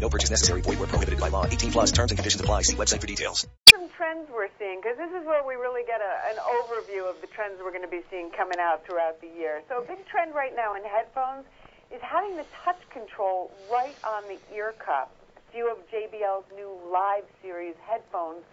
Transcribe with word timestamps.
No 0.00 0.08
purchase 0.08 0.30
necessary. 0.30 0.60
Void 0.60 0.78
where 0.78 0.88
prohibited 0.88 1.20
by 1.20 1.28
law. 1.28 1.46
18 1.46 1.72
plus 1.72 1.92
terms 1.92 2.10
and 2.10 2.18
conditions 2.18 2.40
apply. 2.40 2.62
See 2.62 2.76
website 2.76 3.00
for 3.00 3.06
details. 3.06 3.46
Some 3.70 3.88
trends 3.96 4.28
we're 4.30 4.48
seeing, 4.58 4.80
because 4.80 4.96
this 4.98 5.10
is 5.10 5.26
where 5.26 5.44
we 5.46 5.54
really 5.54 5.82
get 5.86 6.00
a, 6.00 6.12
an 6.30 6.36
overview 6.36 7.08
of 7.08 7.20
the 7.20 7.26
trends 7.28 7.56
we're 7.62 7.72
going 7.72 7.84
to 7.84 7.90
be 7.90 8.02
seeing 8.10 8.30
coming 8.30 8.58
out 8.60 8.84
throughout 8.84 9.20
the 9.20 9.28
year. 9.28 9.62
So 9.68 9.82
a 9.82 9.86
big 9.86 10.04
trend 10.06 10.34
right 10.34 10.54
now 10.54 10.74
in 10.74 10.84
headphones 10.84 11.46
is 11.90 12.00
having 12.02 12.36
the 12.36 12.44
touch 12.64 12.80
control 12.90 13.50
right 13.72 13.96
on 14.04 14.22
the 14.28 14.38
ear 14.54 14.74
cup. 14.78 15.12
A 15.36 15.52
few 15.52 15.70
of 15.70 15.78
JBL's 15.88 16.44
new 16.54 16.70
Live 16.92 17.24
series 17.42 17.74
headphones 17.80 18.44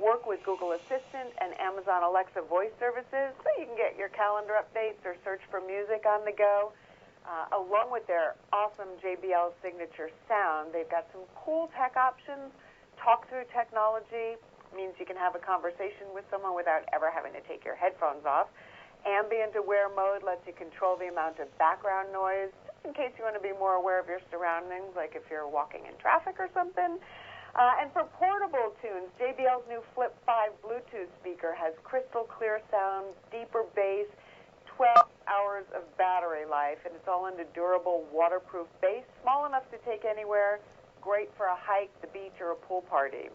work 0.00 0.26
with 0.26 0.42
Google 0.44 0.72
Assistant 0.72 1.32
and 1.40 1.52
Amazon 1.60 2.02
Alexa 2.02 2.42
voice 2.42 2.72
services, 2.80 3.32
so 3.36 3.48
you 3.58 3.66
can 3.66 3.76
get 3.76 3.96
your 3.96 4.08
calendar 4.08 4.56
updates 4.56 5.00
or 5.04 5.16
search 5.24 5.40
for 5.50 5.60
music 5.60 6.04
on 6.08 6.24
the 6.24 6.32
go. 6.32 6.72
Uh, 7.26 7.62
along 7.62 7.92
with 7.92 8.06
their 8.06 8.34
awesome 8.52 8.96
JBL 9.04 9.52
signature 9.62 10.10
sound, 10.26 10.72
they've 10.72 10.90
got 10.90 11.06
some 11.12 11.22
cool 11.36 11.70
tech 11.76 11.96
options. 11.96 12.50
Talk 12.96 13.28
through 13.28 13.44
technology 13.52 14.40
means 14.74 14.94
you 14.98 15.06
can 15.06 15.16
have 15.16 15.34
a 15.34 15.42
conversation 15.42 16.10
with 16.14 16.24
someone 16.30 16.54
without 16.54 16.86
ever 16.92 17.10
having 17.10 17.32
to 17.34 17.42
take 17.46 17.64
your 17.64 17.76
headphones 17.76 18.24
off. 18.24 18.48
Ambient 19.06 19.56
aware 19.56 19.88
mode 19.88 20.22
lets 20.22 20.44
you 20.46 20.52
control 20.52 20.96
the 20.96 21.08
amount 21.08 21.40
of 21.40 21.48
background 21.56 22.12
noise, 22.12 22.52
just 22.68 22.80
in 22.84 22.92
case 22.92 23.10
you 23.16 23.24
want 23.24 23.34
to 23.34 23.42
be 23.42 23.52
more 23.56 23.74
aware 23.80 23.98
of 23.98 24.06
your 24.06 24.20
surroundings, 24.30 24.92
like 24.94 25.16
if 25.16 25.24
you're 25.30 25.48
walking 25.48 25.86
in 25.88 25.96
traffic 25.96 26.36
or 26.38 26.48
something. 26.52 27.00
Uh, 27.56 27.80
and 27.82 27.90
for 27.92 28.04
portable 28.14 28.70
tunes, 28.78 29.10
JBL's 29.18 29.66
new 29.66 29.82
Flip 29.94 30.14
5 30.26 30.50
Bluetooth 30.62 31.10
speaker 31.18 31.56
has 31.56 31.74
crystal 31.82 32.28
clear 32.28 32.60
sound, 32.70 33.06
deeper 33.32 33.64
bass, 33.74 34.06
12 34.76 34.96
hours 35.26 35.66
of 35.74 35.79
battery 36.00 36.48
life, 36.48 36.80
and 36.88 36.96
it's 36.96 37.04
all 37.04 37.28
in 37.28 37.36
a 37.36 37.48
durable, 37.52 38.08
waterproof 38.08 38.66
base, 38.80 39.04
small 39.20 39.44
enough 39.44 39.68
to 39.68 39.76
take 39.84 40.08
anywhere, 40.08 40.58
great 41.04 41.28
for 41.36 41.52
a 41.52 41.58
hike, 41.60 41.92
the 42.00 42.08
beach, 42.08 42.40
or 42.40 42.52
a 42.52 42.56
pool 42.56 42.80
party. 42.88 43.28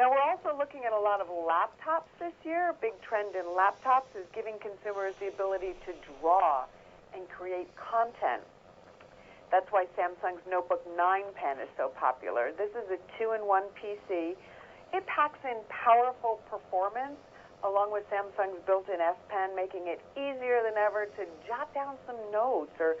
Now, 0.00 0.08
we're 0.08 0.24
also 0.24 0.56
looking 0.56 0.88
at 0.88 0.96
a 0.96 0.98
lot 0.98 1.20
of 1.20 1.28
laptops 1.28 2.08
this 2.18 2.32
year. 2.48 2.70
A 2.70 2.78
big 2.80 2.96
trend 3.02 3.36
in 3.36 3.44
laptops 3.44 4.08
is 4.16 4.24
giving 4.32 4.56
consumers 4.56 5.12
the 5.20 5.28
ability 5.28 5.76
to 5.84 5.92
draw 6.16 6.64
and 7.12 7.28
create 7.28 7.68
content. 7.76 8.40
That's 9.52 9.68
why 9.68 9.84
Samsung's 9.92 10.44
Notebook 10.48 10.80
9 10.96 11.22
pen 11.34 11.60
is 11.60 11.68
so 11.76 11.92
popular. 11.92 12.52
This 12.56 12.70
is 12.72 12.88
a 12.88 12.98
two-in-one 13.18 13.64
PC. 13.76 14.32
It 14.94 15.04
packs 15.04 15.40
in 15.44 15.60
powerful 15.68 16.40
performance 16.48 17.20
along 17.64 17.92
with 17.92 18.04
Samsung's 18.10 18.60
built-in 18.66 19.00
S 19.00 19.16
Pen, 19.28 19.54
making 19.56 19.86
it 19.86 20.00
easier 20.14 20.62
than 20.62 20.76
ever 20.76 21.06
to 21.16 21.22
jot 21.46 21.72
down 21.74 21.96
some 22.06 22.16
notes 22.32 22.72
or 22.78 22.96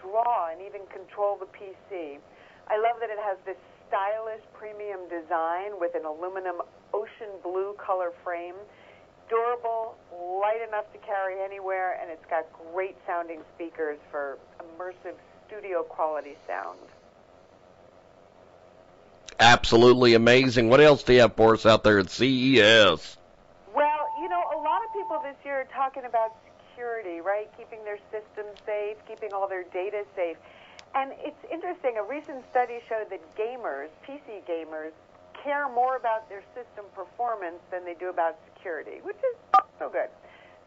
draw 0.00 0.50
and 0.50 0.60
even 0.62 0.86
control 0.86 1.36
the 1.36 1.46
PC. 1.46 2.18
I 2.68 2.76
love 2.78 3.00
that 3.00 3.10
it 3.10 3.18
has 3.18 3.38
this 3.44 3.56
stylish 3.88 4.42
premium 4.54 5.08
design 5.08 5.78
with 5.78 5.94
an 5.94 6.04
aluminum 6.04 6.62
ocean 6.92 7.30
blue 7.42 7.74
color 7.78 8.12
frame, 8.24 8.54
durable, 9.28 9.96
light 10.12 10.62
enough 10.66 10.90
to 10.92 10.98
carry 10.98 11.42
anywhere, 11.42 11.98
and 12.00 12.10
it's 12.10 12.24
got 12.30 12.46
great 12.72 12.96
sounding 13.06 13.40
speakers 13.54 13.98
for 14.10 14.38
immersive 14.60 15.14
studio 15.46 15.82
quality 15.82 16.36
sound. 16.46 16.78
Absolutely 19.38 20.14
amazing. 20.14 20.70
What 20.70 20.80
else 20.80 21.02
do 21.02 21.12
you 21.12 21.20
have 21.20 21.34
for 21.34 21.54
us 21.54 21.66
out 21.66 21.84
there 21.84 21.98
at 21.98 22.10
CES? 22.10 23.16
Well, 23.74 24.08
you 24.20 24.28
know, 24.28 24.42
a 24.54 24.58
lot 24.58 24.82
of 24.84 24.92
people 24.92 25.15
this 25.26 25.34
year 25.42 25.66
talking 25.74 26.06
about 26.06 26.38
security, 26.70 27.18
right? 27.18 27.50
Keeping 27.58 27.82
their 27.82 27.98
systems 28.14 28.54
safe, 28.62 28.94
keeping 29.10 29.34
all 29.34 29.50
their 29.50 29.66
data 29.74 30.06
safe. 30.14 30.38
And 30.94 31.10
it's 31.18 31.42
interesting, 31.50 31.98
a 31.98 32.06
recent 32.06 32.46
study 32.54 32.78
showed 32.86 33.10
that 33.10 33.18
gamers, 33.34 33.90
PC 34.06 34.46
gamers, 34.46 34.94
care 35.42 35.66
more 35.66 35.96
about 35.96 36.30
their 36.30 36.46
system 36.54 36.86
performance 36.94 37.58
than 37.74 37.84
they 37.84 37.98
do 37.98 38.08
about 38.08 38.38
security, 38.54 39.02
which 39.02 39.18
is 39.18 39.34
so 39.82 39.90
good. 39.90 40.14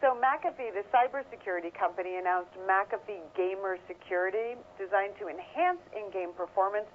So 0.04 0.12
McAfee, 0.12 0.76
the 0.76 0.84
cybersecurity 0.92 1.72
company, 1.72 2.20
announced 2.20 2.52
McAfee 2.68 3.24
Gamer 3.40 3.80
Security, 3.88 4.60
designed 4.78 5.16
to 5.24 5.32
enhance 5.32 5.80
in-game 5.96 6.36
performance 6.36 6.88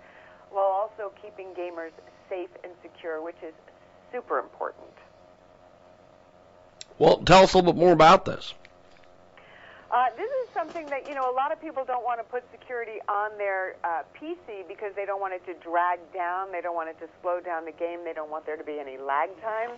while 0.52 0.68
also 0.68 1.12
keeping 1.16 1.48
gamers 1.56 1.96
safe 2.28 2.52
and 2.62 2.72
secure, 2.84 3.24
which 3.24 3.40
is 3.42 3.54
super 4.12 4.38
important. 4.38 4.92
Well, 6.98 7.18
tell 7.18 7.42
us 7.42 7.54
a 7.54 7.58
little 7.58 7.72
bit 7.72 7.78
more 7.78 7.92
about 7.92 8.24
this. 8.24 8.54
Uh, 9.90 10.06
this 10.16 10.26
is 10.26 10.48
something 10.52 10.86
that 10.86 11.06
you 11.08 11.14
know 11.14 11.30
a 11.30 11.34
lot 11.34 11.52
of 11.52 11.60
people 11.60 11.84
don't 11.84 12.02
want 12.02 12.18
to 12.18 12.24
put 12.24 12.42
security 12.50 12.98
on 13.08 13.36
their 13.38 13.76
uh, 13.84 14.02
PC 14.18 14.66
because 14.66 14.90
they 14.96 15.04
don't 15.06 15.20
want 15.20 15.34
it 15.34 15.46
to 15.46 15.54
drag 15.62 16.00
down, 16.12 16.50
they 16.50 16.60
don't 16.60 16.74
want 16.74 16.88
it 16.88 16.98
to 16.98 17.06
slow 17.22 17.38
down 17.38 17.64
the 17.64 17.72
game, 17.72 18.00
they 18.04 18.12
don't 18.12 18.30
want 18.30 18.44
there 18.44 18.56
to 18.56 18.64
be 18.64 18.80
any 18.80 18.98
lag 18.98 19.30
time. 19.40 19.70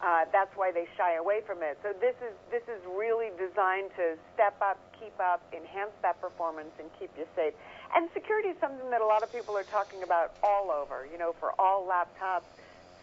Uh, 0.00 0.24
that's 0.30 0.54
why 0.54 0.70
they 0.70 0.86
shy 0.96 1.14
away 1.16 1.40
from 1.44 1.58
it. 1.62 1.76
So 1.82 1.92
this 1.98 2.14
is 2.22 2.30
this 2.52 2.62
is 2.70 2.78
really 2.86 3.30
designed 3.34 3.90
to 3.96 4.14
step 4.34 4.54
up, 4.62 4.78
keep 4.94 5.18
up, 5.18 5.42
enhance 5.50 5.90
that 6.02 6.20
performance, 6.20 6.70
and 6.78 6.86
keep 6.98 7.10
you 7.18 7.26
safe. 7.34 7.54
And 7.96 8.08
security 8.14 8.50
is 8.50 8.56
something 8.60 8.90
that 8.90 9.00
a 9.00 9.06
lot 9.06 9.24
of 9.24 9.32
people 9.32 9.56
are 9.56 9.66
talking 9.66 10.04
about 10.04 10.34
all 10.42 10.70
over. 10.70 11.08
You 11.10 11.18
know, 11.18 11.34
for 11.40 11.50
all 11.58 11.82
laptops, 11.82 12.46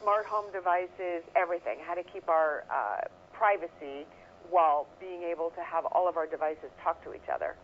smart 0.01 0.25
home 0.25 0.45
devices, 0.53 1.27
everything. 1.35 1.79
How 1.83 1.95
to 1.95 2.03
keep 2.03 2.29
our 2.29 2.63
uh, 2.71 3.11
privacy 3.38 4.06
while 4.50 4.88
being 5.00 5.23
able 5.23 5.50
to 5.51 5.62
have 5.62 5.85
all 5.85 6.07
of 6.07 6.18
our 6.18 6.28
devices 6.28 6.69
talk 6.84 7.03
to 7.03 7.13
each 7.13 7.29
other. 7.34 7.56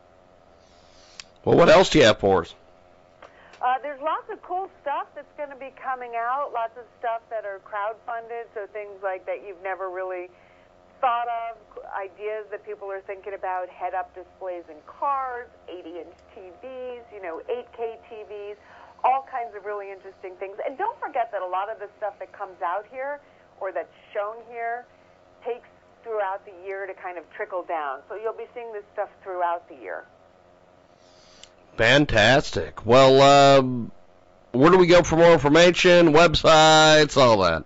Well, 1.46 1.58
what 1.58 1.70
else 1.70 1.90
do 1.90 2.00
you 2.00 2.06
have 2.06 2.20
for 2.20 2.42
us? 2.42 2.56
Uh, 3.62 3.78
there's 3.84 4.02
lots 4.02 4.26
of 4.31 4.42
cool 4.42 4.70
stuff 4.81 5.06
that's 5.14 5.31
going 5.38 5.50
to 5.50 5.56
be 5.56 5.70
coming 5.78 6.14
out. 6.18 6.50
Lots 6.54 6.74
of 6.78 6.86
stuff 6.98 7.22
that 7.30 7.46
are 7.46 7.62
crowdfunded, 7.62 8.50
so 8.56 8.66
things 8.74 8.98
like 9.04 9.26
that 9.28 9.46
you've 9.46 9.62
never 9.62 9.90
really 9.90 10.30
thought 11.00 11.28
of, 11.50 11.58
ideas 11.98 12.46
that 12.50 12.66
people 12.66 12.90
are 12.90 13.02
thinking 13.02 13.34
about, 13.34 13.70
head-up 13.70 14.14
displays 14.14 14.64
in 14.70 14.78
cars, 14.86 15.50
80-inch 15.70 16.14
TVs, 16.34 17.02
you 17.14 17.22
know, 17.22 17.42
8K 17.50 17.98
TVs, 18.06 18.56
all 19.04 19.26
kinds 19.30 19.56
of 19.58 19.66
really 19.66 19.92
interesting 19.92 20.38
things. 20.38 20.58
And 20.66 20.78
don't 20.78 20.98
forget 21.00 21.31
that 21.31 21.42
a 21.42 21.48
lot 21.48 21.72
of 21.74 21.80
the 21.80 21.90
stuff 21.98 22.18
that 22.20 22.31
comes 22.34 22.62
out 22.62 22.86
here 22.90 23.20
or 23.60 23.72
that's 23.72 23.94
shown 24.14 24.38
here 24.50 24.86
takes 25.46 25.68
throughout 26.03 26.46
the 26.46 26.53
year 26.66 26.88
to 26.88 26.94
kind 26.94 27.18
of 27.18 27.24
trickle 27.35 27.63
down. 27.63 28.00
So 28.09 28.16
you'll 28.16 28.34
be 28.34 28.47
seeing 28.53 28.72
this 28.74 28.84
stuff 28.94 29.09
throughout 29.24 29.68
the 29.69 29.75
year. 29.75 30.06
Fantastic. 31.78 32.85
Well, 32.85 33.22
um, 33.22 33.91
where 34.51 34.72
do 34.72 34.78
we 34.78 34.88
go 34.88 35.03
for 35.03 35.16
more 35.16 35.31
information, 35.31 36.13
websites, 36.13 37.18
all 37.18 37.41
that? 37.44 37.66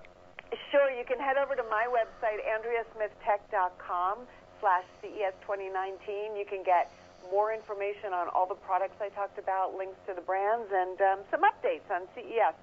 Sure, 0.71 0.91
you 0.91 1.03
can 1.05 1.19
head 1.19 1.37
over 1.37 1.55
to 1.55 1.63
my 1.63 1.87
website, 1.89 2.39
andreasmithtech.com 2.45 4.19
slash 4.59 4.83
CES 5.01 5.33
2019. 5.41 6.35
You 6.35 6.45
can 6.47 6.63
get 6.63 6.91
more 7.31 7.53
information 7.53 8.13
on 8.13 8.27
all 8.29 8.45
the 8.47 8.55
products 8.55 8.95
I 9.01 9.09
talked 9.09 9.39
about, 9.39 9.75
links 9.75 9.97
to 10.07 10.13
the 10.13 10.21
brands, 10.21 10.67
and 10.71 11.01
um, 11.01 11.19
some 11.31 11.41
updates 11.41 11.89
on 11.91 12.01
CES. 12.13 12.53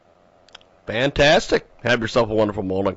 Fantastic. 0.87 1.67
Have 1.83 2.01
yourself 2.01 2.31
a 2.31 2.35
wonderful 2.35 2.63
morning. 2.63 2.97